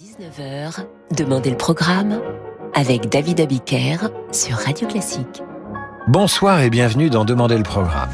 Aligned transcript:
19h, 0.00 0.86
Demandez 1.16 1.50
le 1.50 1.56
programme 1.56 2.20
avec 2.74 3.10
David 3.10 3.40
Abiker 3.40 4.08
sur 4.32 4.56
Radio 4.56 4.88
Classique. 4.88 5.44
Bonsoir 6.08 6.62
et 6.62 6.70
bienvenue 6.70 7.10
dans 7.10 7.24
Demandez 7.24 7.56
le 7.56 7.62
programme. 7.62 8.10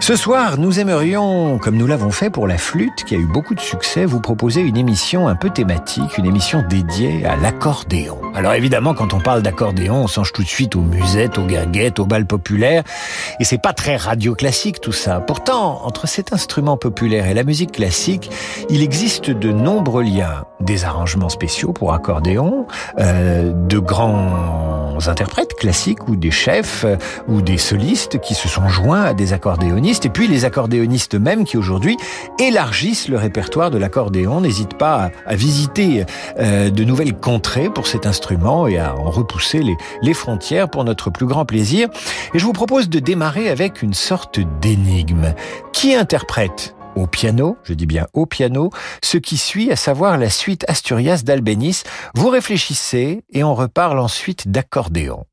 Ce 0.00 0.16
soir, 0.16 0.58
nous 0.58 0.80
aimerions, 0.80 1.58
comme 1.58 1.76
nous 1.76 1.86
l'avons 1.86 2.10
fait 2.10 2.30
pour 2.30 2.46
la 2.46 2.58
flûte, 2.58 3.04
qui 3.06 3.14
a 3.14 3.18
eu 3.18 3.26
beaucoup 3.26 3.54
de 3.54 3.60
succès, 3.60 4.04
vous 4.04 4.20
proposer 4.20 4.60
une 4.60 4.76
émission 4.76 5.28
un 5.28 5.36
peu 5.36 5.50
thématique, 5.50 6.18
une 6.18 6.26
émission 6.26 6.64
dédiée 6.68 7.24
à 7.24 7.36
l'accordéon. 7.36 8.18
Alors 8.34 8.54
évidemment, 8.54 8.94
quand 8.94 9.14
on 9.14 9.20
parle 9.20 9.42
d'accordéon, 9.42 10.02
on 10.04 10.06
songe 10.06 10.32
tout 10.32 10.42
de 10.42 10.48
suite 10.48 10.76
aux 10.76 10.82
musettes, 10.82 11.38
aux 11.38 11.46
guinguettes, 11.46 11.98
aux 11.98 12.06
balles 12.06 12.26
populaires, 12.26 12.82
et 13.40 13.44
c'est 13.44 13.58
pas 13.58 13.72
très 13.72 13.96
radio 13.96 14.34
classique 14.34 14.80
tout 14.80 14.92
ça. 14.92 15.20
Pourtant, 15.20 15.82
entre 15.84 16.06
cet 16.06 16.32
instrument 16.32 16.76
populaire 16.76 17.26
et 17.26 17.34
la 17.34 17.44
musique 17.44 17.72
classique, 17.72 18.30
il 18.68 18.82
existe 18.82 19.30
de 19.30 19.52
nombreux 19.52 20.02
liens. 20.02 20.44
Des 20.60 20.84
arrangements 20.84 21.28
spéciaux 21.28 21.72
pour 21.72 21.92
accordéon, 21.92 22.66
euh, 22.98 23.52
de 23.52 23.78
grands 23.78 24.83
interprètes 25.08 25.54
classiques 25.54 26.08
ou 26.08 26.16
des 26.16 26.30
chefs 26.30 26.84
euh, 26.84 26.96
ou 27.28 27.42
des 27.42 27.58
solistes 27.58 28.20
qui 28.20 28.34
se 28.34 28.48
sont 28.48 28.68
joints 28.68 29.02
à 29.02 29.14
des 29.14 29.32
accordéonistes, 29.32 30.06
et 30.06 30.08
puis 30.08 30.26
les 30.26 30.44
accordéonistes 30.44 31.14
eux-mêmes 31.14 31.44
qui 31.44 31.56
aujourd'hui 31.56 31.96
élargissent 32.38 33.08
le 33.08 33.16
répertoire 33.16 33.70
de 33.70 33.78
l'accordéon, 33.78 34.40
n'hésitent 34.40 34.78
pas 34.78 35.10
à, 35.26 35.34
visiter 35.34 36.04
euh, 36.38 36.70
de 36.70 36.84
nouvelles 36.84 37.14
contrées 37.14 37.70
pour 37.70 37.86
cet 37.86 38.06
instrument 38.06 38.66
et 38.66 38.78
à 38.78 38.94
en 38.96 39.10
repousser 39.10 39.62
les 40.02 40.14
frontières 40.14 40.68
pour 40.68 40.84
notre 40.84 41.10
plus 41.10 41.26
grand 41.26 41.44
plaisir. 41.44 41.88
Et 42.34 42.38
je 42.38 42.44
vous 42.44 42.52
propose 42.52 42.88
de 42.88 42.98
démarrer 42.98 43.48
avec 43.48 43.82
une 43.82 43.94
sorte 43.94 44.40
d'énigme. 44.60 45.34
Qui 45.72 45.94
interprète 45.94 46.74
au 46.96 47.06
piano, 47.06 47.56
je 47.64 47.74
dis 47.74 47.86
bien 47.86 48.06
au 48.12 48.26
piano, 48.26 48.70
ce 49.02 49.18
qui 49.18 49.36
suit, 49.36 49.70
à 49.70 49.76
savoir 49.76 50.18
la 50.18 50.30
suite 50.30 50.64
Asturias 50.68 51.22
d'Albéniz. 51.24 51.84
Vous 52.14 52.28
réfléchissez 52.28 53.24
et 53.32 53.44
on 53.44 53.54
reparle 53.54 53.98
ensuite 53.98 54.48
d'accordéon. 54.48 55.24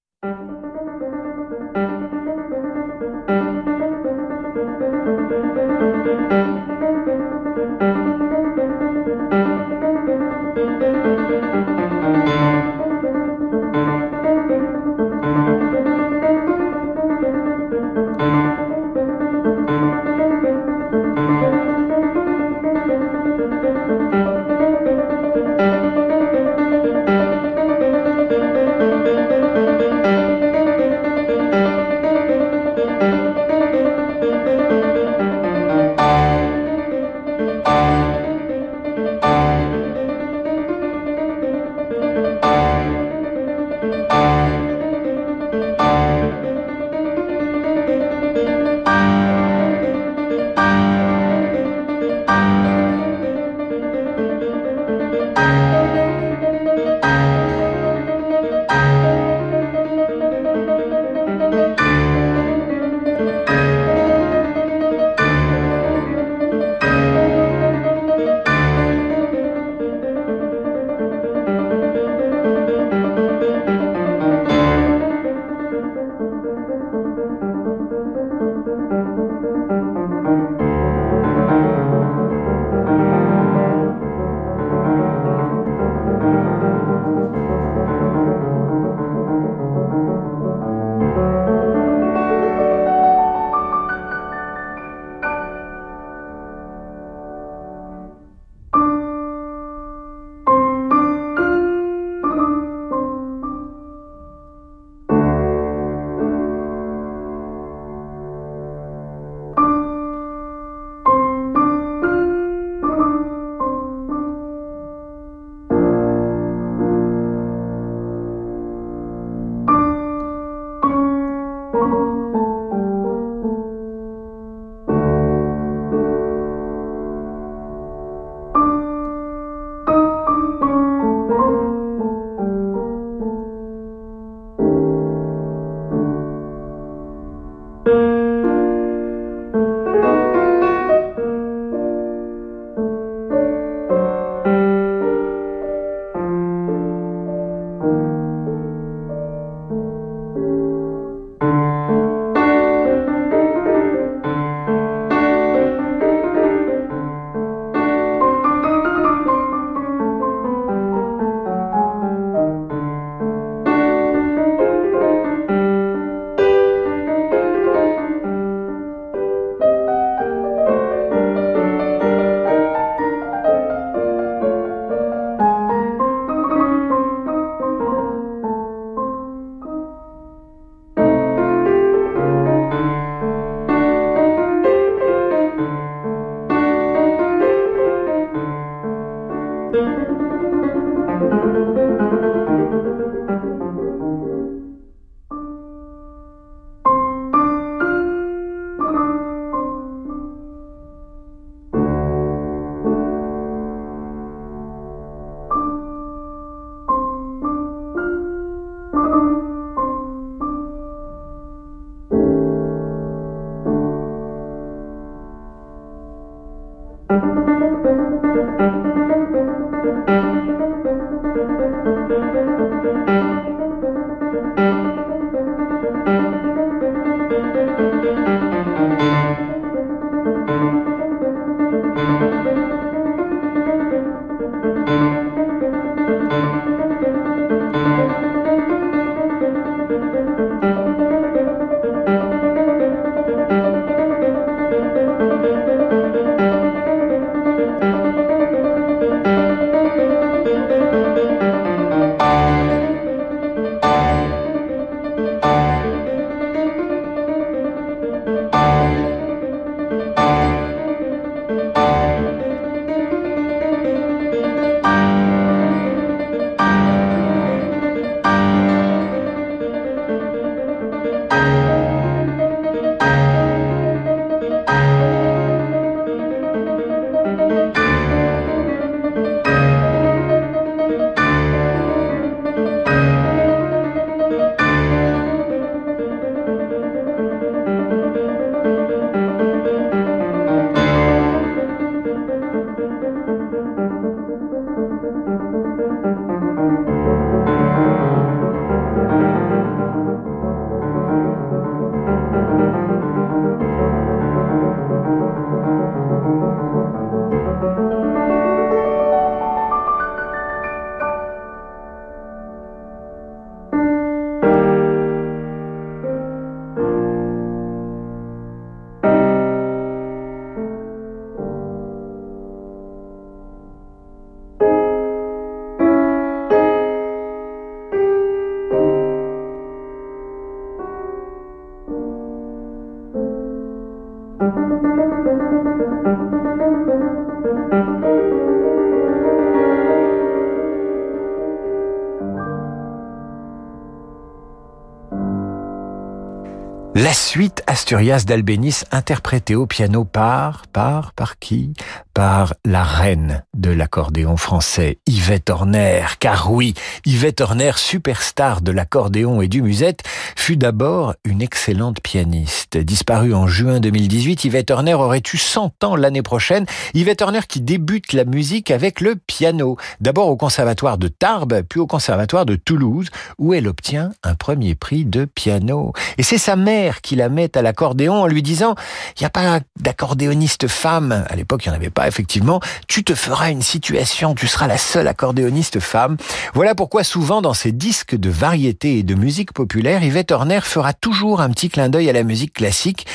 La 347.12 347.16
suite 347.16 347.62
Asturias 347.68 348.24
d'Albénis 348.26 348.86
interprétée 348.90 349.54
au 349.54 349.66
piano 349.66 350.06
par, 350.06 350.66
par, 350.68 351.12
par 351.12 351.40
qui? 351.40 351.74
Par 352.14 352.54
la 352.66 352.84
reine 352.84 353.44
de 353.56 353.72
l'accordéon 353.72 354.36
français, 354.36 355.00
Yvette 355.08 355.50
Horner. 355.50 356.04
Car 356.20 356.52
oui, 356.52 356.74
Yvette 357.06 357.40
Horner, 357.40 357.72
superstar 357.78 358.62
de 358.62 358.72
l'accordéon 358.72 359.42
et 359.42 359.48
du 359.48 359.62
musette, 359.62 360.02
fut 360.36 360.58
d'abord 360.58 361.14
une 361.24 361.42
excellente 361.42 362.02
pianiste. 362.02 362.78
Disparue 362.78 363.34
en 363.34 363.48
juin 363.48 363.80
2018, 363.80 364.44
Yvette 364.44 364.72
Horner 364.72 364.94
aurait 364.94 365.24
eu 365.34 365.38
100 365.38 365.84
ans 365.84 365.96
l'année 365.96 366.22
prochaine. 366.22 366.66
Yvette 366.94 367.22
Horner 367.22 367.42
qui 367.48 367.62
débute 367.62 368.14
la 368.14 368.26
musique 368.26 368.72
avec 368.72 369.00
le 369.00 369.16
piano. 369.16 369.78
D'abord 370.02 370.28
au 370.28 370.36
conservatoire 370.36 370.98
de 370.98 371.08
Tarbes, 371.08 371.62
puis 371.70 371.80
au 371.80 371.88
conservatoire 371.88 372.46
de 372.46 372.56
Toulouse, 372.56 373.10
où 373.38 373.54
elle 373.54 373.68
obtient 373.68 374.12
un 374.24 374.36
premier 374.36 374.76
prix 374.76 375.06
de 375.06 375.26
piano. 375.26 375.94
Et 376.18 376.24
c'est 376.24 376.38
sa 376.38 376.56
mère 376.56 377.02
qui 377.02 377.16
la 377.16 377.30
met 377.30 377.58
à 377.58 377.62
l'accordéon 377.62 378.16
en 378.16 378.28
lui 378.28 378.44
disant 378.44 378.76
il 379.18 379.22
n'y 379.22 379.28
a 379.28 379.30
pas 379.30 379.60
d'accordéoniste 379.80 380.68
femme. 380.68 381.26
À 381.30 381.36
l'époque, 381.36 381.66
il 381.66 381.70
n'y 381.70 381.76
en 381.76 381.80
avait 381.80 381.90
pas, 381.90 382.01
effectivement. 382.08 382.60
Tu 382.88 383.04
te 383.04 383.16
feras 383.16 383.52
une 383.52 383.62
situation, 383.62 384.36
tu 384.36 384.48
seras 384.48 384.68
la 384.68 384.78
seule 384.78 385.08
accordéoniste 385.08 385.80
femme. 385.80 386.18
Voilà 386.54 386.76
pourquoi 386.76 387.04
souvent 387.04 387.42
dans 387.42 387.54
ses 387.54 387.72
disques 387.72 388.16
de 388.16 388.30
variété 388.30 389.00
et 389.00 389.04
de 389.04 389.16
musique 389.16 389.54
populaire, 389.54 390.04
Yvette 390.04 390.32
Horner 390.32 390.62
fera 390.62 390.94
toujours 390.94 391.42
un 391.42 391.50
petit 391.50 391.70
clin 391.70 391.90
d'œil 391.90 392.10
à 392.10 392.14
la 392.14 392.24
musique 392.24 392.54
classique. 392.54 393.08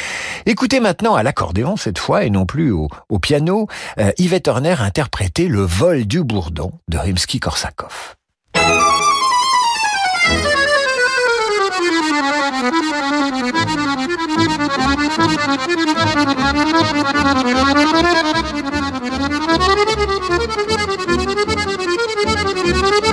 Écoutez 0.47 0.81
maintenant 0.81 1.15
à 1.15 1.23
l'accordéon 1.23 1.77
cette 1.77 1.99
fois 1.99 2.25
et 2.25 2.31
non 2.31 2.47
plus 2.47 2.73
au, 2.73 2.89
piano, 3.21 3.67
euh, 3.99 4.13
Yvette 4.19 4.49
Horner 4.49 4.77
interprétait 4.79 5.49
le 5.49 5.63
vol 5.63 6.07
du 6.07 6.23
bourdon 6.23 6.73
de 6.89 6.99
Rimsky-Korsakov. 6.99 8.15
vol 22.73 23.07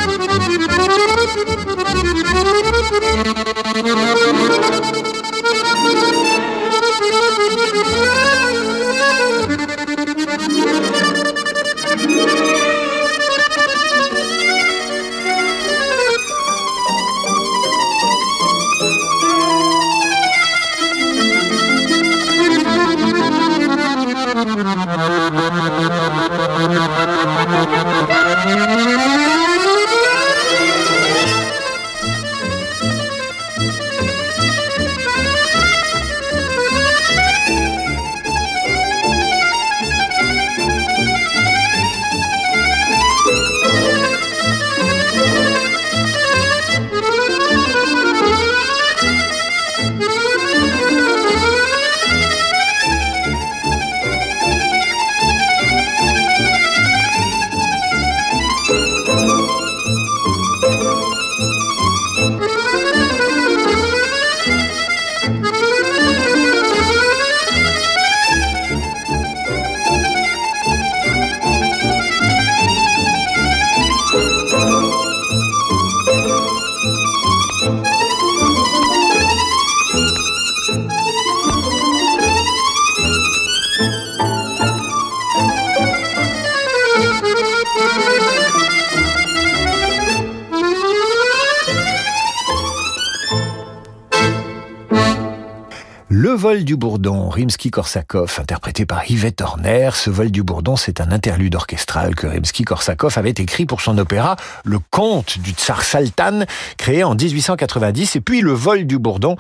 Bourdon, 96.76 97.30
Rimsky-Korsakov, 97.30 98.40
interprété 98.40 98.86
par 98.86 99.10
Yvette 99.10 99.42
Horner. 99.42 99.90
Ce 99.94 100.10
vol 100.10 100.32
du 100.32 100.44
Bourdon, 100.44 100.76
c'est 100.76 101.02
un 101.02 101.12
interlude 101.12 101.56
orchestral 101.56 102.16
que 102.16 102.28
Rimsky-Korsakov 102.28 103.18
avait 103.18 103.32
écrit 103.32 103.66
pour 103.66 103.82
son 103.82 103.98
opéra 103.98 104.36
Le 104.64 104.80
Conte 104.92 105.40
du 105.40 105.52
Tsar 105.52 105.84
Saltan, 105.84 106.46
créé 106.78 107.04
en 107.04 107.16
1890. 107.16 108.16
Et 108.16 108.22
puis 108.22 108.42
le 108.42 108.52
vol 108.52 108.86
du 108.86 109.00
Bourdon 109.00 109.36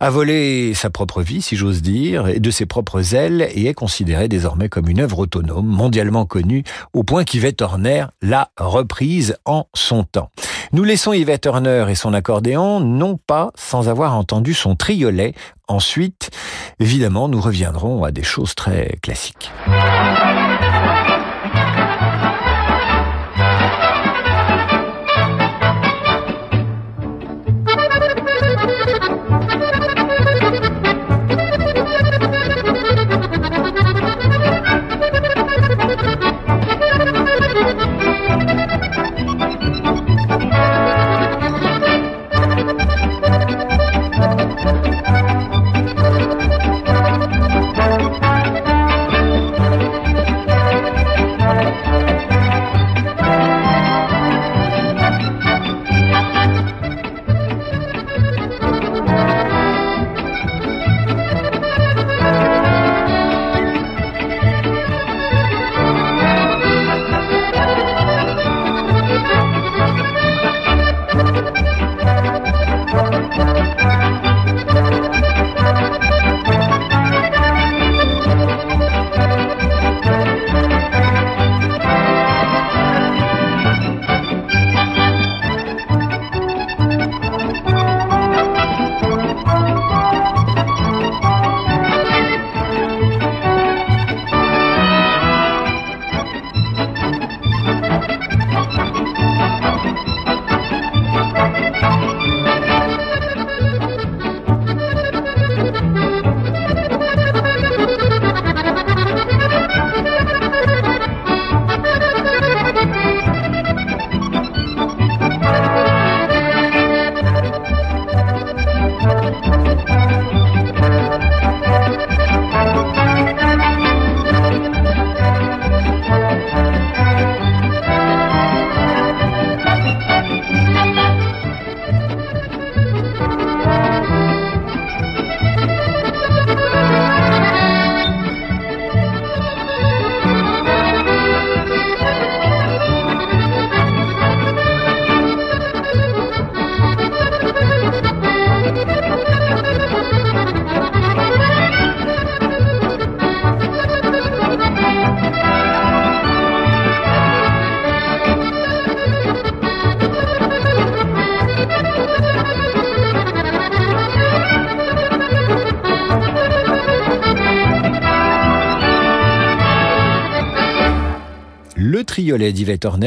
a 0.00 0.10
volé 0.10 0.74
sa 0.74 0.90
propre 0.90 1.22
vie, 1.22 1.42
si 1.42 1.56
j'ose 1.56 1.82
dire, 1.82 2.28
et 2.28 2.40
de 2.40 2.50
ses 2.50 2.66
propres 2.66 3.14
ailes, 3.14 3.48
et 3.54 3.66
est 3.66 3.74
considéré 3.74 4.28
désormais 4.28 4.68
comme 4.68 4.88
une 4.88 5.00
œuvre 5.00 5.20
autonome, 5.20 5.66
mondialement 5.66 6.26
connue, 6.26 6.64
au 6.92 7.02
point 7.02 7.24
qu'Yvette 7.24 7.62
Horner 7.62 8.06
l'a 8.22 8.50
reprise 8.58 9.36
en 9.44 9.66
son 9.74 10.04
temps. 10.04 10.30
Nous 10.72 10.82
laissons 10.82 11.12
Yvette 11.12 11.46
Horner 11.46 11.86
et 11.88 11.94
son 11.94 12.12
accordéon, 12.12 12.80
non 12.80 13.16
pas 13.16 13.52
sans 13.54 13.88
avoir 13.88 14.16
entendu 14.16 14.52
son 14.52 14.74
triolet. 14.74 15.34
Ensuite, 15.68 16.30
évidemment, 16.78 17.28
nous 17.28 17.40
reviendrons 17.40 18.04
à 18.04 18.12
des 18.12 18.22
choses 18.22 18.54
très 18.54 18.98
classiques. 19.02 19.50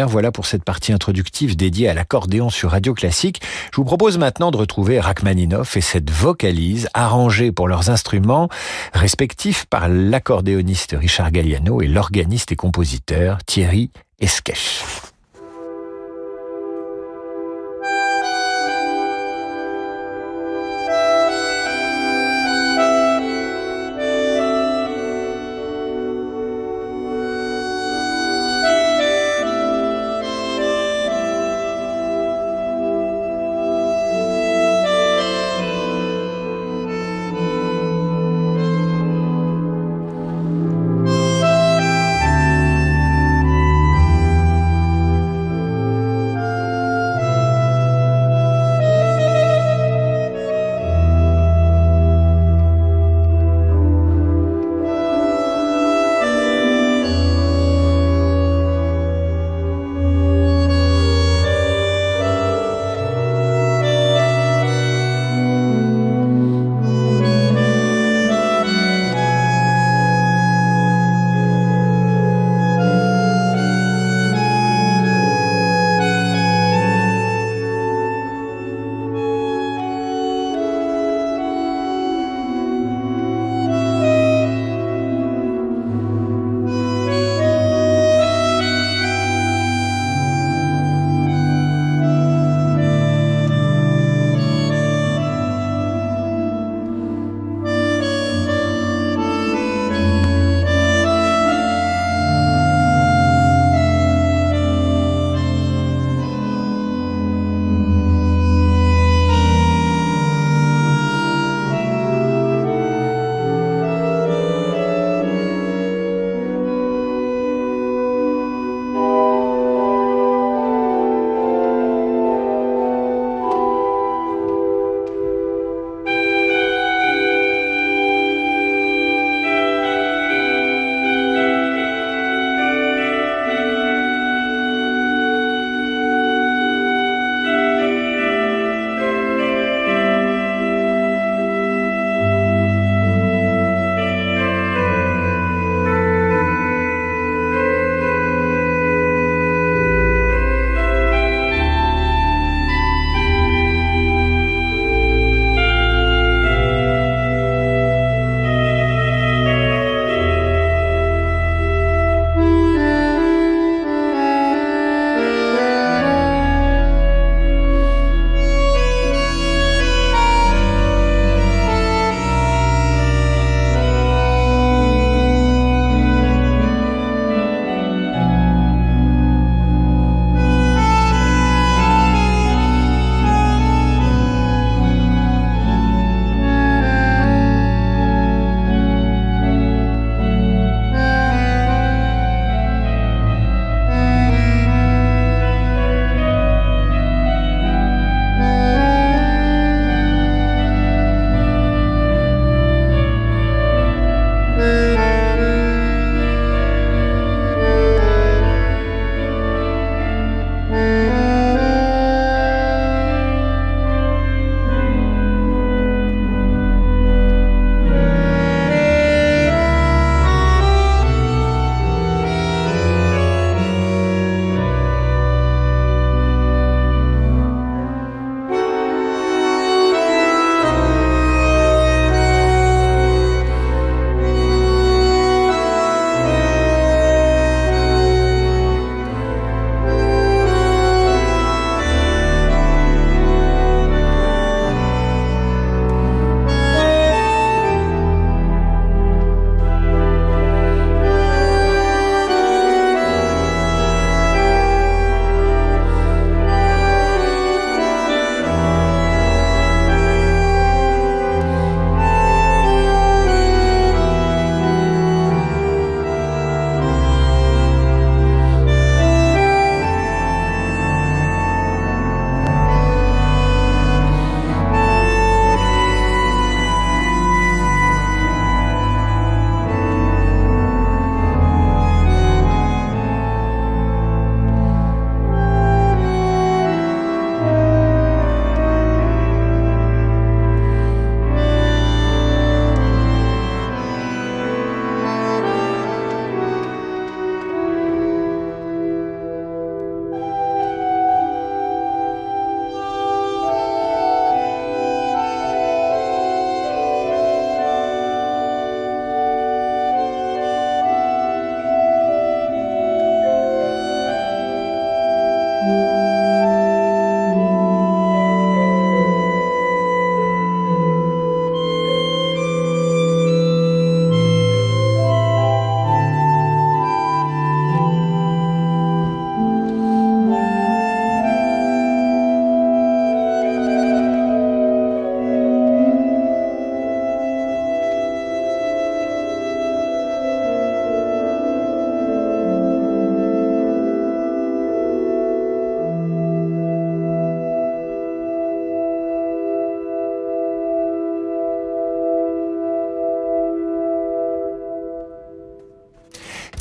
Voilà 0.08 0.32
pour 0.32 0.46
cette 0.46 0.64
partie 0.64 0.94
introductive 0.94 1.56
dédiée 1.56 1.88
à 1.88 1.94
l'accordéon 1.94 2.50
sur 2.50 2.72
Radio 2.72 2.94
Classique. 2.94 3.42
Je 3.72 3.78
vous 3.78 3.84
propose 3.84 4.18
maintenant 4.18 4.52
de 4.52 4.58
retrouver 4.58 5.00
Rachmaninoff 5.00 5.78
et 5.78 5.82
cette 5.82 6.10
vocalise 6.10 6.90
arrangée 6.94 7.52
pour 7.52 7.68
leurs 7.68 7.90
instruments 7.90 8.50
respectifs 8.94 9.66
par 9.66 9.88
l'accordéoniste 9.90 10.96
Richard 10.98 11.32
Galliano 11.32 11.82
et 11.82 11.88
l'organiste 11.88 12.52
et 12.52 12.56
compositeur 12.56 13.44
Thierry 13.46 13.92
Esquèche. 14.20 14.84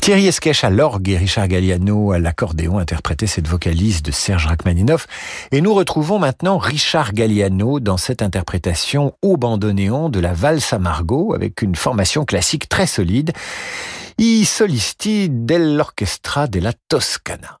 Thierry 0.09 0.25
Esquèche 0.25 0.63
à 0.63 0.71
l'orgue 0.71 1.07
et 1.09 1.17
Richard 1.17 1.47
Galliano 1.47 2.13
à 2.13 2.17
l'accordéon 2.17 2.79
interprétaient 2.79 3.27
cette 3.27 3.47
vocalise 3.47 4.01
de 4.01 4.09
Serge 4.09 4.47
Rachmaninoff. 4.47 5.05
Et 5.51 5.61
nous 5.61 5.71
retrouvons 5.71 6.17
maintenant 6.17 6.57
Richard 6.57 7.13
Galliano 7.13 7.79
dans 7.79 7.97
cette 7.97 8.23
interprétation 8.23 9.13
au 9.21 9.37
bandoneon 9.37 10.09
de 10.09 10.19
la 10.19 10.33
valse 10.33 10.73
à 10.73 10.79
Margot 10.79 11.35
avec 11.35 11.61
une 11.61 11.75
formation 11.75 12.25
classique 12.25 12.67
très 12.67 12.87
solide. 12.87 13.33
I 14.17 14.45
solisti 14.45 15.27
dell'orchestra 15.29 16.47
della 16.47 16.73
Toscana. 16.87 17.59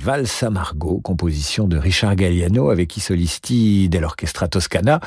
Valsa 0.00 0.48
Margot, 0.48 1.00
composition 1.02 1.68
de 1.68 1.76
Richard 1.76 2.16
Galliano 2.16 2.70
avec 2.70 2.96
i 2.96 3.00
solisti 3.00 3.88
dell'Orchestra 3.88 4.48
Toscana. 4.48 5.00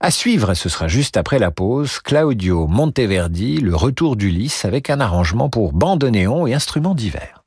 À 0.00 0.10
suivre, 0.10 0.54
ce 0.54 0.68
sera 0.68 0.88
juste 0.88 1.16
après 1.16 1.38
la 1.38 1.50
pause, 1.50 2.00
Claudio 2.00 2.66
Monteverdi, 2.66 3.58
le 3.58 3.76
retour 3.76 4.16
d'Ulysse 4.16 4.64
avec 4.64 4.90
un 4.90 5.00
arrangement 5.00 5.48
pour 5.48 5.72
bandoneon 5.72 6.46
et 6.46 6.54
instruments 6.54 6.94
divers. 6.94 7.44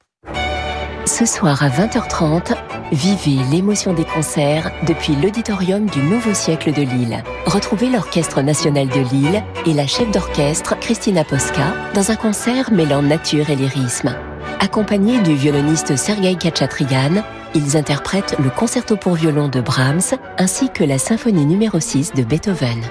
Ce 1.05 1.25
soir 1.25 1.61
à 1.61 1.67
20h30, 1.67 2.55
vivez 2.93 3.43
l'émotion 3.51 3.93
des 3.93 4.05
concerts 4.05 4.71
depuis 4.87 5.15
l'auditorium 5.17 5.89
du 5.89 6.01
Nouveau 6.01 6.33
Siècle 6.33 6.71
de 6.71 6.83
Lille. 6.83 7.21
Retrouvez 7.45 7.89
l'Orchestre 7.89 8.41
National 8.41 8.87
de 8.87 9.01
Lille 9.13 9.43
et 9.65 9.73
la 9.73 9.85
chef 9.85 10.09
d'orchestre 10.11 10.79
Christina 10.79 11.25
Posca 11.25 11.73
dans 11.93 12.11
un 12.11 12.15
concert 12.15 12.71
mêlant 12.71 13.01
nature 13.01 13.49
et 13.49 13.57
lyrisme. 13.57 14.15
Accompagnés 14.59 15.21
du 15.21 15.35
violoniste 15.35 15.95
Sergei 15.95 16.35
Khachatryan, 16.35 17.23
ils 17.53 17.77
interprètent 17.77 18.35
le 18.43 18.49
concerto 18.49 18.95
pour 18.95 19.15
violon 19.15 19.47
de 19.47 19.61
Brahms 19.61 20.17
ainsi 20.37 20.69
que 20.69 20.83
la 20.83 20.97
symphonie 20.97 21.45
numéro 21.45 21.79
6 21.79 22.13
de 22.13 22.23
Beethoven. 22.23 22.81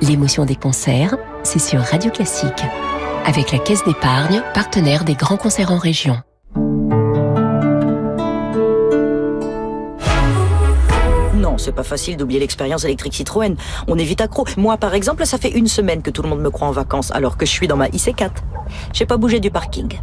L'émotion 0.00 0.44
des 0.44 0.56
concerts, 0.56 1.16
c'est 1.42 1.58
sur 1.58 1.80
Radio 1.80 2.10
Classique, 2.10 2.64
avec 3.24 3.52
la 3.52 3.58
Caisse 3.58 3.84
d'épargne, 3.84 4.42
partenaire 4.54 5.04
des 5.04 5.14
grands 5.14 5.36
concerts 5.36 5.72
en 5.72 5.78
région. 5.78 6.16
C'est 11.62 11.72
pas 11.72 11.82
facile 11.82 12.16
d'oublier 12.16 12.40
l'expérience 12.40 12.84
électrique 12.84 13.14
Citroën. 13.14 13.56
On 13.88 13.98
est 13.98 14.04
vite 14.04 14.20
accro. 14.20 14.44
Moi, 14.56 14.76
par 14.76 14.94
exemple, 14.94 15.24
ça 15.26 15.38
fait 15.38 15.50
une 15.50 15.68
semaine 15.68 16.02
que 16.02 16.10
tout 16.10 16.22
le 16.22 16.28
monde 16.28 16.40
me 16.40 16.50
croit 16.50 16.68
en 16.68 16.72
vacances 16.72 17.10
alors 17.12 17.36
que 17.36 17.46
je 17.46 17.50
suis 17.50 17.68
dans 17.68 17.76
ma 17.76 17.88
IC4. 17.88 18.30
J'ai 18.92 19.06
pas 19.06 19.16
bougé 19.16 19.40
du 19.40 19.50
parking. 19.50 19.98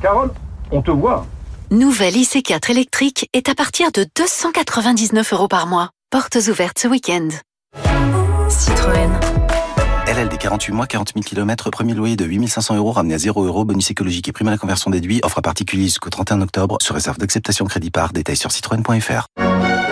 Carole, 0.00 0.30
on 0.70 0.82
te 0.82 0.90
voit. 0.90 1.26
Nouvelle 1.70 2.14
IC4 2.14 2.70
électrique 2.70 3.28
est 3.32 3.48
à 3.48 3.54
partir 3.54 3.90
de 3.90 4.06
299 4.16 5.32
euros 5.32 5.48
par 5.48 5.66
mois. 5.66 5.90
Portes 6.10 6.38
ouvertes 6.48 6.78
ce 6.78 6.88
week-end. 6.88 7.28
Citroën. 8.48 9.10
LLD 10.06 10.36
48 10.36 10.72
mois, 10.72 10.86
40 10.86 11.12
000 11.14 11.24
km, 11.24 11.70
premier 11.70 11.94
loyer 11.94 12.14
de 12.14 12.24
8500 12.26 12.76
euros 12.76 12.92
ramené 12.92 13.14
à 13.14 13.18
0 13.18 13.42
euros, 13.44 13.64
bonus 13.64 13.90
écologique 13.90 14.28
et 14.28 14.32
prime 14.32 14.48
à 14.48 14.50
la 14.50 14.58
conversion 14.58 14.90
déduit, 14.90 15.20
offre 15.24 15.38
à 15.38 15.42
particulier 15.42 15.84
jusqu'au 15.84 16.10
31 16.10 16.42
octobre, 16.42 16.76
sur 16.82 16.94
réserve 16.94 17.16
d'acceptation 17.18 17.64
crédit 17.64 17.90
par, 17.90 18.12
détail 18.12 18.36
sur 18.36 18.52
citroën.fr. 18.52 19.26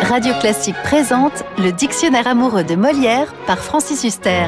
Radio 0.02 0.34
Classique 0.40 0.76
présente 0.82 1.44
le 1.58 1.70
Dictionnaire 1.70 2.26
amoureux 2.26 2.64
de 2.64 2.74
Molière 2.74 3.32
par 3.46 3.58
Francis 3.58 4.02
Huster. 4.02 4.46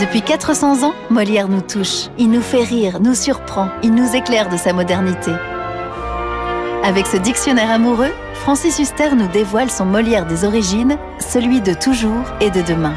Depuis 0.00 0.20
400 0.20 0.86
ans, 0.86 0.92
Molière 1.08 1.48
nous 1.48 1.62
touche. 1.62 2.08
Il 2.18 2.30
nous 2.30 2.42
fait 2.42 2.62
rire, 2.62 3.00
nous 3.00 3.14
surprend, 3.14 3.68
il 3.82 3.94
nous 3.94 4.14
éclaire 4.14 4.50
de 4.50 4.58
sa 4.58 4.74
modernité. 4.74 5.32
Avec 6.84 7.06
ce 7.06 7.16
dictionnaire 7.16 7.70
amoureux, 7.70 8.12
Francis 8.34 8.78
Huster 8.78 9.14
nous 9.16 9.28
dévoile 9.28 9.70
son 9.70 9.86
Molière 9.86 10.26
des 10.26 10.44
origines, 10.44 10.98
celui 11.18 11.62
de 11.62 11.72
toujours 11.72 12.24
et 12.40 12.50
de 12.50 12.60
demain. 12.60 12.94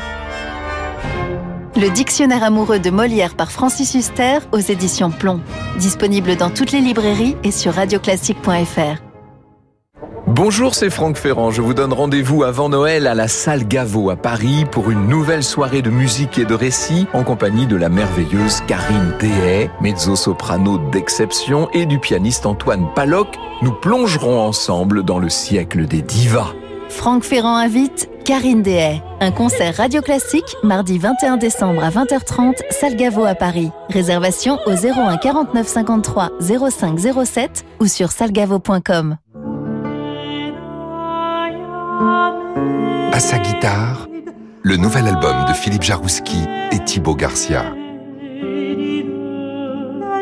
Le 1.77 1.89
dictionnaire 1.89 2.43
amoureux 2.43 2.79
de 2.79 2.89
Molière 2.89 3.35
par 3.35 3.51
Francis 3.51 3.93
Huster 3.95 4.39
aux 4.51 4.59
éditions 4.59 5.11
Plomb. 5.11 5.39
Disponible 5.77 6.35
dans 6.35 6.49
toutes 6.49 6.73
les 6.73 6.81
librairies 6.81 7.37
et 7.43 7.51
sur 7.51 7.73
radioclassique.fr. 7.73 9.04
Bonjour, 10.35 10.75
c'est 10.75 10.89
Franck 10.89 11.15
Ferrand. 11.15 11.49
Je 11.49 11.61
vous 11.61 11.73
donne 11.73 11.93
rendez-vous 11.93 12.43
avant 12.43 12.67
Noël 12.67 13.07
à 13.07 13.15
la 13.15 13.29
salle 13.29 13.65
Gaveau 13.65 14.09
à 14.09 14.17
Paris 14.17 14.65
pour 14.69 14.91
une 14.91 15.07
nouvelle 15.07 15.45
soirée 15.45 15.81
de 15.81 15.89
musique 15.89 16.37
et 16.37 16.43
de 16.43 16.53
récits 16.53 17.07
en 17.13 17.23
compagnie 17.23 17.67
de 17.67 17.77
la 17.77 17.87
merveilleuse 17.87 18.59
Karine 18.67 19.13
Dehay, 19.17 19.69
mezzo-soprano 19.79 20.77
d'exception, 20.91 21.69
et 21.71 21.85
du 21.85 21.99
pianiste 21.99 22.45
Antoine 22.45 22.85
Paloc. 22.95 23.29
Nous 23.61 23.71
plongerons 23.71 24.41
ensemble 24.41 25.03
dans 25.03 25.19
le 25.19 25.29
siècle 25.29 25.85
des 25.85 26.01
divas. 26.01 26.51
Franck 26.89 27.23
Ferrand 27.23 27.55
invite 27.55 28.09
Karine 28.25 28.61
Dehay. 28.61 29.01
Un 29.21 29.31
concert 29.31 29.77
radio 29.77 30.01
classique 30.01 30.57
mardi 30.63 30.97
21 30.97 31.37
décembre 31.37 31.81
à 31.81 31.91
20h30, 31.91 32.55
salle 32.71 32.97
Gaveau 32.97 33.23
à 33.23 33.35
Paris. 33.35 33.71
Réservation 33.87 34.59
au 34.65 34.71
01 34.71 35.15
49 35.15 35.65
53 35.65 36.31
05 36.41 36.99
07 37.25 37.65
ou 37.79 37.87
sur 37.87 38.11
salgavo.com. 38.11 39.15
À 43.11 43.19
sa 43.19 43.37
guitare, 43.39 44.07
le 44.61 44.77
nouvel 44.77 45.07
album 45.07 45.45
de 45.47 45.53
Philippe 45.53 45.83
Jarouski 45.83 46.45
et 46.71 46.83
Thibaut 46.83 47.15
Garcia. 47.15 47.63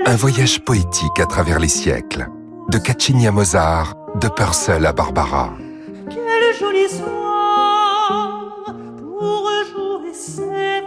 Un 0.06 0.16
voyage 0.16 0.64
poétique 0.64 1.20
à 1.20 1.26
travers 1.26 1.60
les 1.60 1.68
siècles, 1.68 2.28
de 2.70 2.78
Caccini 2.78 3.28
à 3.28 3.32
Mozart, 3.32 3.96
de 4.22 4.28
Purcell 4.28 4.86
à 4.86 4.94
Barbara. 4.94 5.54
Quel 6.10 6.56
joli 6.60 6.88
soir 6.90 8.76
pour 9.00 9.50
jouer 9.72 10.14
ses 10.14 10.84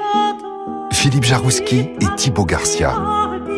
Philippe 0.93 1.25
Jarouski 1.25 1.91
et 2.01 2.15
Thibaut 2.17 2.45
Garcia. 2.45 2.95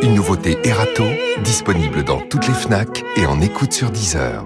Une 0.01 0.13
nouveauté 0.15 0.57
Erato, 0.63 1.03
disponible 1.43 2.03
dans 2.03 2.19
toutes 2.19 2.47
les 2.47 2.53
FNAC 2.53 3.03
et 3.17 3.25
en 3.25 3.41
écoute 3.41 3.73
sur 3.73 3.91
Deezer. 3.91 4.45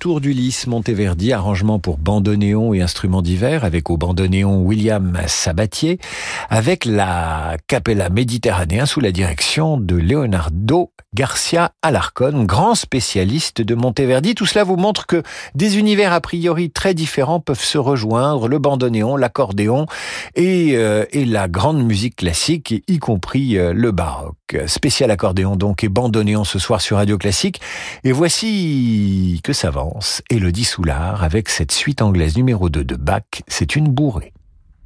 Retour 0.00 0.22
d'Ulysse 0.22 0.66
Monteverdi, 0.66 1.30
arrangement 1.34 1.78
pour 1.78 1.98
bandoneon 1.98 2.72
et 2.72 2.80
instruments 2.80 3.20
divers, 3.20 3.66
avec 3.66 3.90
au 3.90 3.98
bandoneon 3.98 4.62
William 4.62 5.18
Sabatier, 5.26 5.98
avec 6.50 6.84
la 6.84 7.56
Capella 7.68 8.10
Méditerranéen 8.10 8.84
sous 8.84 9.00
la 9.00 9.12
direction 9.12 9.76
de 9.78 9.94
Leonardo 9.94 10.92
Garcia 11.14 11.72
Alarcon, 11.82 12.44
grand 12.44 12.74
spécialiste 12.74 13.62
de 13.62 13.74
Monteverdi. 13.74 14.34
Tout 14.34 14.46
cela 14.46 14.64
vous 14.64 14.76
montre 14.76 15.06
que 15.06 15.22
des 15.54 15.78
univers 15.78 16.12
a 16.12 16.20
priori 16.20 16.70
très 16.70 16.92
différents 16.92 17.40
peuvent 17.40 17.62
se 17.62 17.78
rejoindre, 17.78 18.48
le 18.48 18.58
bandoneon, 18.58 19.16
l'accordéon 19.16 19.86
et, 20.34 20.72
euh, 20.74 21.04
et 21.12 21.24
la 21.24 21.48
grande 21.48 21.84
musique 21.84 22.16
classique, 22.16 22.82
y 22.86 22.98
compris 22.98 23.56
euh, 23.56 23.72
le 23.72 23.92
baroque. 23.92 24.36
Spécial 24.66 25.12
accordéon 25.12 25.54
donc 25.54 25.84
et 25.84 25.88
bandoneon 25.88 26.42
ce 26.42 26.58
soir 26.58 26.80
sur 26.80 26.96
Radio 26.96 27.16
Classique. 27.16 27.60
Et 28.02 28.12
voici 28.12 29.40
que 29.44 29.52
s'avance 29.52 30.22
Elodie 30.30 30.64
Soulard 30.64 31.22
avec 31.22 31.48
cette 31.48 31.72
suite 31.72 32.02
anglaise 32.02 32.36
numéro 32.36 32.68
2 32.68 32.82
de 32.82 32.96
Bach, 32.96 33.22
c'est 33.46 33.76
une 33.76 33.88
bourrée. 33.88 34.32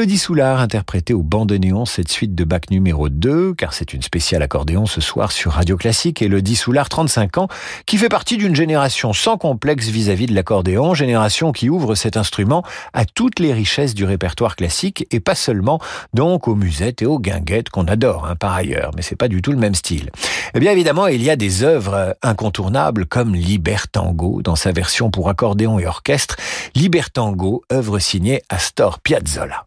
Elodie 0.00 0.16
Soulard 0.16 0.60
interprétait 0.60 1.12
au 1.12 1.22
bandoneon 1.22 1.84
cette 1.84 2.10
suite 2.10 2.34
de 2.34 2.44
Bach 2.44 2.70
numéro 2.70 3.10
2, 3.10 3.52
car 3.52 3.74
c'est 3.74 3.92
une 3.92 4.00
spéciale 4.00 4.40
accordéon 4.40 4.86
ce 4.86 5.02
soir 5.02 5.30
sur 5.30 5.52
Radio 5.52 5.76
Classique. 5.76 6.22
Elodie 6.22 6.56
Soulard, 6.56 6.88
35 6.88 7.36
ans, 7.36 7.48
qui 7.84 7.98
fait 7.98 8.08
partie 8.08 8.38
d'une 8.38 8.56
génération 8.56 9.12
sans 9.12 9.36
complexe 9.36 9.88
vis-à-vis 9.88 10.24
de 10.24 10.34
l'accordéon, 10.34 10.94
génération 10.94 11.52
qui 11.52 11.68
ouvre 11.68 11.94
cet 11.96 12.16
instrument 12.16 12.64
à 12.94 13.04
toutes 13.04 13.40
les 13.40 13.52
richesses 13.52 13.92
du 13.92 14.06
répertoire 14.06 14.56
classique 14.56 15.06
et 15.10 15.20
pas 15.20 15.34
seulement 15.34 15.80
donc 16.14 16.48
aux 16.48 16.54
musettes 16.54 17.02
et 17.02 17.06
aux 17.06 17.18
guinguettes 17.18 17.68
qu'on 17.68 17.84
adore 17.84 18.24
hein, 18.24 18.36
par 18.36 18.54
ailleurs, 18.54 18.92
mais 18.96 19.02
c'est 19.02 19.16
pas 19.16 19.28
du 19.28 19.42
tout 19.42 19.52
le 19.52 19.58
même 19.58 19.74
style. 19.74 20.08
Eh 20.54 20.60
bien 20.60 20.72
évidemment, 20.72 21.08
il 21.08 21.22
y 21.22 21.28
a 21.28 21.36
des 21.36 21.62
œuvres 21.62 22.16
incontournables 22.22 23.04
comme 23.04 23.34
Libertango 23.34 24.40
dans 24.40 24.56
sa 24.56 24.72
version 24.72 25.10
pour 25.10 25.28
accordéon 25.28 25.78
et 25.78 25.86
orchestre, 25.86 26.36
Libertango, 26.74 27.64
œuvre 27.70 27.98
signée 27.98 28.40
Astor 28.48 29.00
Piazzolla. 29.00 29.66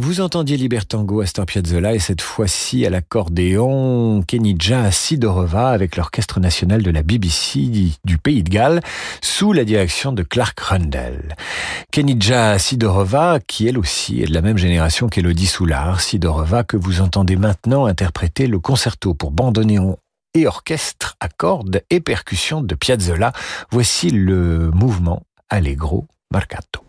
vous 0.00 0.22
entendiez 0.22 0.56
Libertango, 0.56 1.20
Astor 1.20 1.44
Piazzolla 1.44 1.94
et 1.94 1.98
cette 1.98 2.22
fois-ci 2.22 2.86
à 2.86 2.90
l'accordéon 2.90 4.22
Kenija 4.26 4.90
Sidorova 4.90 5.68
avec 5.68 5.96
l'Orchestre 5.96 6.40
national 6.40 6.82
de 6.82 6.90
la 6.90 7.02
BBC 7.02 7.68
du 8.04 8.16
Pays 8.16 8.42
de 8.42 8.48
Galles 8.48 8.80
sous 9.20 9.52
la 9.52 9.64
direction 9.64 10.12
de 10.12 10.22
Clark 10.22 10.58
Rundell. 10.58 11.36
Kenija 11.92 12.58
Sidorova 12.58 13.40
qui 13.46 13.68
elle 13.68 13.76
aussi 13.78 14.22
est 14.22 14.26
de 14.26 14.32
la 14.32 14.40
même 14.40 14.56
génération 14.56 15.08
qu'Elodie 15.08 15.46
Soulard, 15.46 16.00
Sidorova 16.00 16.64
que 16.64 16.78
vous 16.78 17.02
entendez 17.02 17.36
maintenant 17.36 17.84
interpréter 17.84 18.46
le 18.46 18.58
concerto 18.58 19.12
pour 19.12 19.32
bandoneon 19.32 19.98
et 20.32 20.46
orchestre 20.46 21.16
à 21.20 21.28
cordes 21.28 21.82
et 21.90 22.00
percussions 22.00 22.62
de 22.62 22.74
Piazzolla. 22.74 23.32
Voici 23.70 24.08
le 24.08 24.70
mouvement 24.70 25.22
Allegro 25.50 26.06
Marcato. 26.32 26.84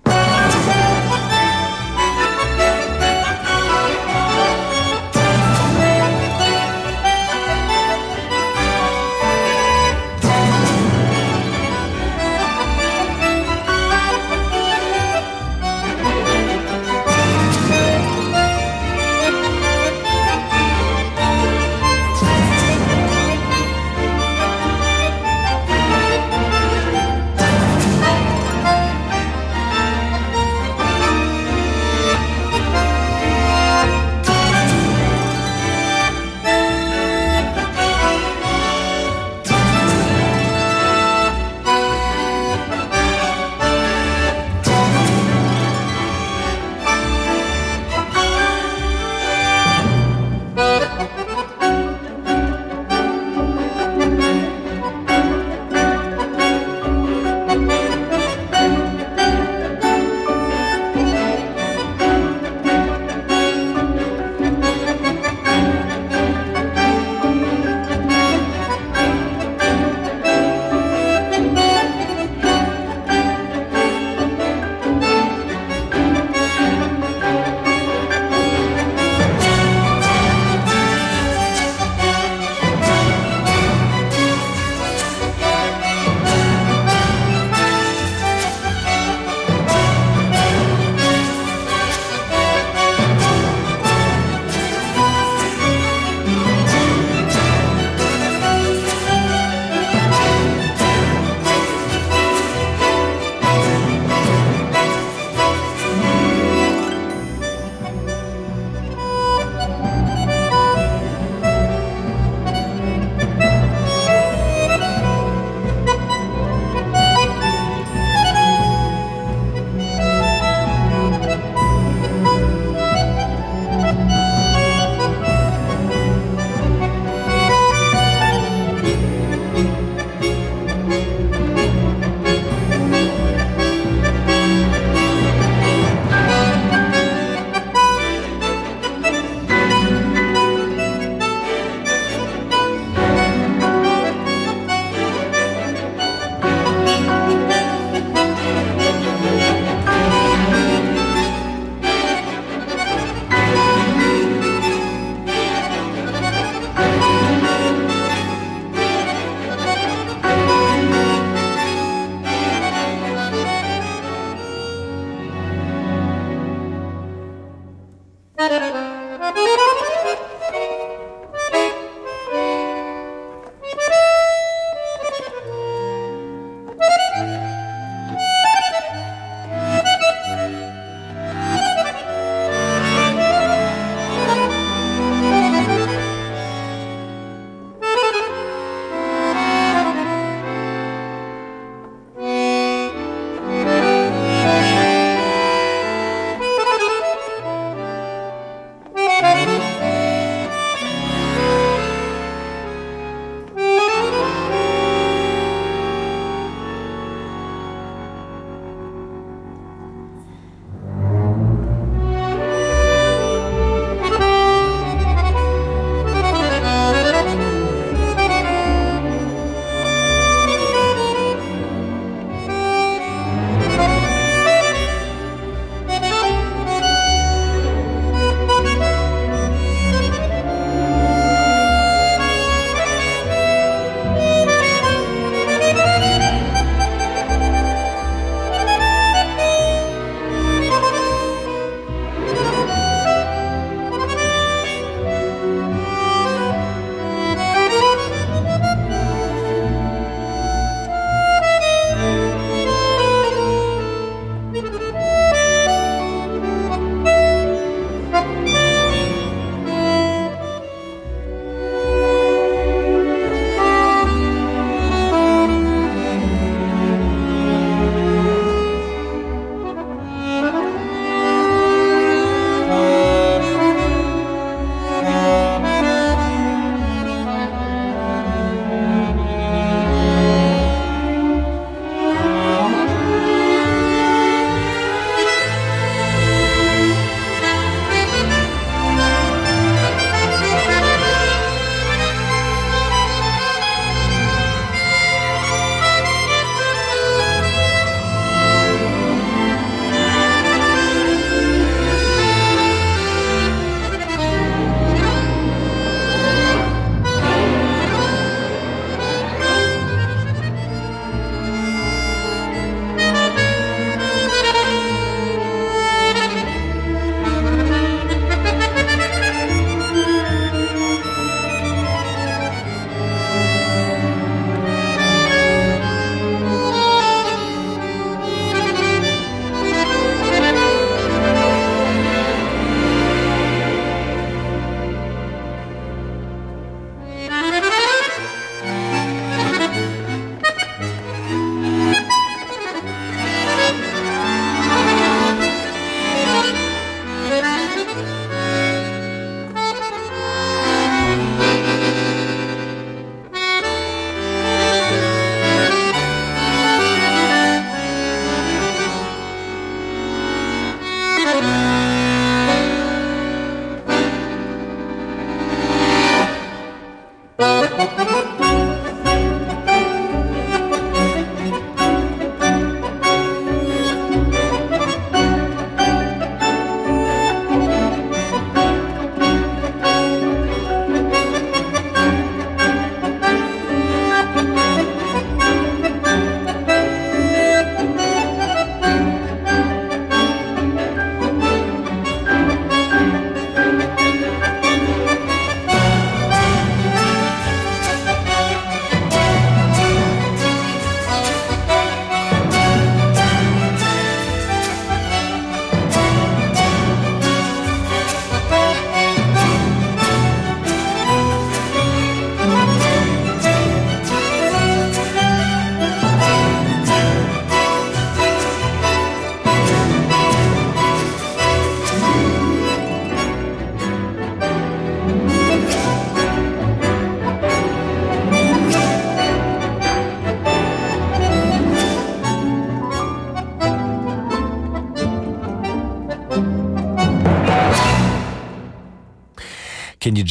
Música 169.34 169.71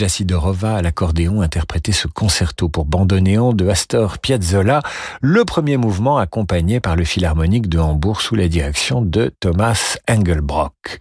Sidorova 0.09 0.77
à 0.77 0.83
l'accordéon 0.83 1.43
interprétait 1.43 1.93
ce 1.93 2.09
concerto 2.09 2.69
pour 2.69 2.85
bandoneon 2.85 3.53
de 3.53 3.69
Astor 3.69 4.19
Piazzolla, 4.19 4.83
le 5.21 5.45
premier 5.45 5.77
mouvement 5.77 6.19
accompagné 6.19 6.81
par 6.81 6.97
le 6.97 7.05
Philharmonique 7.05 7.69
de 7.69 7.79
Hambourg 7.79 8.21
sous 8.21 8.35
la 8.35 8.49
direction 8.49 9.03
de 9.03 9.33
Thomas 9.41 9.97
Engelbrock. 10.09 10.99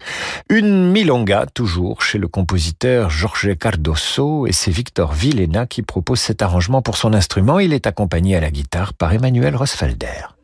Une 0.50 0.92
milonga 0.92 1.46
toujours 1.54 2.02
chez 2.02 2.18
le 2.18 2.28
compositeur 2.28 3.10
Jorge 3.10 3.58
Cardoso 3.58 4.48
et 4.48 4.52
c'est 4.52 4.72
Victor 4.72 5.14
Villena 5.14 5.66
qui 5.66 5.82
propose 5.82 6.20
cet 6.20 6.42
arrangement 6.42 6.82
pour 6.82 6.98
son 6.98 7.14
instrument. 7.14 7.60
Il 7.60 7.74
est 7.74 7.88
accompagné 7.88 8.36
à 8.36 8.42
la 8.42 8.52
guitare 8.52 8.94
par 8.94 9.14
Emmanuel 9.14 9.56
Rosfelder. 9.56 10.39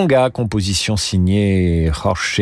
Milonga, 0.00 0.30
composition 0.30 0.96
signée 0.96 1.90
Jorge 1.92 2.40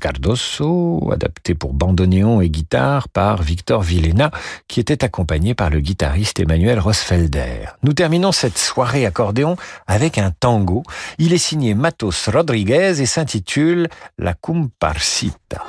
Cardoso, 0.00 1.10
adaptée 1.12 1.56
pour 1.56 1.72
bandoneon 1.74 2.40
et 2.40 2.48
guitare 2.48 3.08
par 3.08 3.42
Victor 3.42 3.82
Villena, 3.82 4.30
qui 4.68 4.78
était 4.78 5.02
accompagné 5.02 5.54
par 5.54 5.68
le 5.68 5.80
guitariste 5.80 6.38
Emmanuel 6.38 6.78
Rosfelder. 6.78 7.70
Nous 7.82 7.92
terminons 7.92 8.30
cette 8.30 8.56
soirée 8.56 9.04
accordéon 9.04 9.56
avec 9.88 10.16
un 10.16 10.30
tango. 10.30 10.84
Il 11.18 11.32
est 11.32 11.38
signé 11.38 11.74
Matos 11.74 12.28
Rodriguez 12.28 13.00
et 13.00 13.06
s'intitule 13.06 13.88
La 14.16 14.34
Comparsita. 14.34 15.64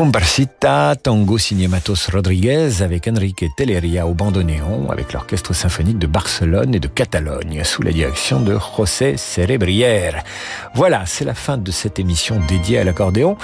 Comparsita, 0.00 0.96
tango 0.96 1.36
signé 1.36 1.68
Matos 1.68 2.08
Rodriguez 2.08 2.80
avec 2.80 3.06
Enrique 3.06 3.44
Telleria 3.54 4.06
au 4.06 4.14
bandoneon, 4.14 4.90
avec 4.90 5.12
l'Orchestre 5.12 5.54
symphonique 5.54 5.98
de 5.98 6.06
Barcelone 6.06 6.74
et 6.74 6.80
de 6.80 6.88
Catalogne, 6.88 7.60
sous 7.64 7.82
la 7.82 7.92
direction 7.92 8.40
de 8.40 8.56
José 8.78 9.18
Cerebrière. 9.18 10.24
Voilà, 10.72 11.04
c'est 11.04 11.26
la 11.26 11.34
fin 11.34 11.58
de 11.58 11.70
cette 11.70 11.98
émission 11.98 12.40
dédiée 12.48 12.78
à 12.78 12.84
l'accordéon. 12.84 13.36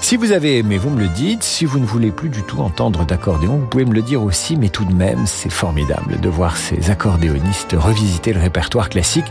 Si 0.00 0.16
vous 0.16 0.32
avez 0.32 0.56
aimé, 0.56 0.78
vous 0.78 0.88
me 0.88 0.98
le 0.98 1.08
dites. 1.08 1.42
Si 1.42 1.66
vous 1.66 1.78
ne 1.78 1.84
voulez 1.84 2.10
plus 2.10 2.30
du 2.30 2.42
tout 2.42 2.60
entendre 2.60 3.04
d'accordéon, 3.04 3.58
vous 3.58 3.66
pouvez 3.66 3.84
me 3.84 3.92
le 3.92 4.00
dire 4.00 4.22
aussi, 4.22 4.56
mais 4.56 4.70
tout 4.70 4.86
de 4.86 4.94
même, 4.94 5.26
c'est 5.26 5.52
formidable 5.52 6.18
de 6.20 6.28
voir 6.30 6.56
ces 6.56 6.90
accordéonistes 6.90 7.76
revisiter 7.78 8.32
le 8.32 8.40
répertoire 8.40 8.88
classique, 8.88 9.26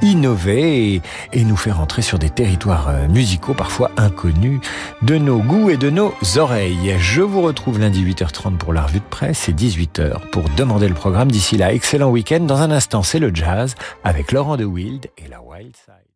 innover 0.00 0.94
et, 0.94 1.02
et 1.32 1.42
nous 1.42 1.56
faire 1.56 1.80
entrer 1.80 2.02
sur 2.02 2.20
des 2.20 2.30
territoires 2.30 2.86
euh, 2.88 3.08
musicaux 3.08 3.54
parfois 3.54 3.90
inconnus 3.96 4.60
de 5.02 5.18
nos 5.18 5.38
goûts 5.38 5.70
et 5.70 5.76
de 5.76 5.90
nos 5.90 6.14
oreilles. 6.36 6.96
Je 6.98 7.22
vous 7.22 7.40
retrouve 7.40 7.78
lundi 7.78 8.04
8h30 8.04 8.56
pour 8.58 8.72
la 8.72 8.82
revue 8.82 9.00
de 9.00 9.04
presse 9.04 9.48
et 9.48 9.52
18h 9.52 10.30
pour 10.30 10.44
demander 10.50 10.88
le 10.88 10.94
programme. 10.94 11.30
D'ici 11.30 11.56
là, 11.56 11.72
excellent 11.72 12.10
week-end. 12.10 12.40
Dans 12.40 12.60
un 12.60 12.70
instant, 12.70 13.02
c'est 13.02 13.18
le 13.18 13.34
jazz 13.34 13.74
avec 14.04 14.32
Laurent 14.32 14.56
de 14.56 14.64
Wild 14.64 15.10
et 15.18 15.28
la 15.28 15.40
Wild 15.42 15.74
Side. 15.76 16.09